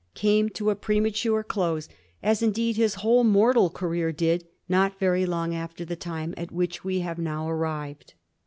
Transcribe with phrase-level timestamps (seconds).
[0.15, 1.87] 131 came to a premature close;
[2.23, 6.83] as indeed his whole mortal career did not very long after the time at which
[6.83, 8.15] we have now arrived.